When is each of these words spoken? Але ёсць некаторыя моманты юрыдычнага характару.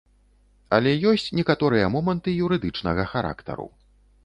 Але 0.77 0.93
ёсць 1.11 1.25
некаторыя 1.41 1.91
моманты 1.97 2.35
юрыдычнага 2.47 3.07
характару. 3.15 3.71